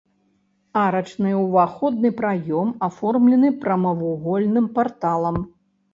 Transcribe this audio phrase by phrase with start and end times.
[0.83, 5.37] Арачны ўваходны праём аформлены прамавугольным парталам.